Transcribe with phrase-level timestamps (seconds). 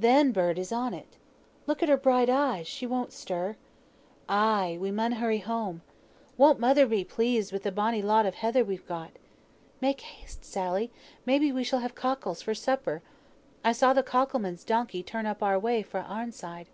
[0.00, 1.18] Th' hen bird is on it.
[1.66, 3.54] Look at her bright eyes, she won't stir!
[4.30, 4.78] Ay!
[4.80, 5.82] we mun hurry home.
[6.38, 9.10] Won't mother be pleased with the bonny lot of heather we've got!
[9.82, 10.90] Make haste, Sally,
[11.26, 13.02] may be we shall have cockles for supper.
[13.62, 16.68] I saw th' cockle man's donkey turn up our way fra' Arnside."